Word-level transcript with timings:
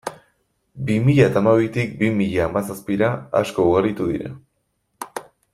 Bi 0.87 0.95
mila 1.07 1.27
eta 1.31 1.39
hamabitik 1.43 1.93
bi 2.01 2.09
mila 2.21 2.43
hamazazpira, 2.47 3.13
asko 3.43 3.69
ugaritu 3.71 4.13
dira. 4.15 4.37